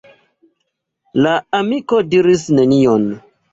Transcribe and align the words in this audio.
La 1.27 1.35
amiko 1.59 2.01
diris 2.17 2.49
nenion. 2.59 3.09